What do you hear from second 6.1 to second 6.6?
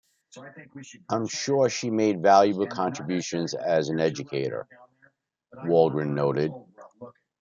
noted.